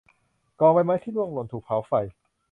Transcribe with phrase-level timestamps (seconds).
[0.59, 1.91] กองใบไม้ที่ร่วงหล่นถูกเผาไฟ